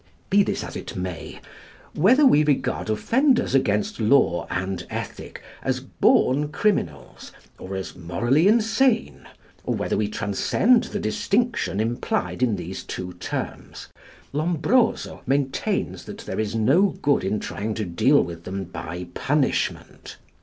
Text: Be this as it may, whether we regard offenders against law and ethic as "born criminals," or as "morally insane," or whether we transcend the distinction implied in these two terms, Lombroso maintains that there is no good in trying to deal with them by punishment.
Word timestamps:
Be 0.31 0.41
this 0.41 0.63
as 0.63 0.75
it 0.75 0.95
may, 0.95 1.39
whether 1.93 2.25
we 2.25 2.43
regard 2.43 2.89
offenders 2.89 3.53
against 3.53 3.99
law 3.99 4.47
and 4.49 4.83
ethic 4.89 5.43
as 5.61 5.79
"born 5.79 6.47
criminals," 6.51 7.31
or 7.59 7.75
as 7.75 7.95
"morally 7.95 8.47
insane," 8.47 9.27
or 9.63 9.75
whether 9.75 9.95
we 9.95 10.07
transcend 10.07 10.85
the 10.85 10.99
distinction 10.99 11.79
implied 11.79 12.41
in 12.41 12.55
these 12.55 12.83
two 12.83 13.13
terms, 13.19 13.89
Lombroso 14.33 15.21
maintains 15.27 16.05
that 16.05 16.17
there 16.25 16.39
is 16.39 16.55
no 16.55 16.95
good 17.03 17.23
in 17.23 17.39
trying 17.39 17.75
to 17.75 17.85
deal 17.85 18.23
with 18.23 18.43
them 18.43 18.63
by 18.63 19.05
punishment. 19.13 20.17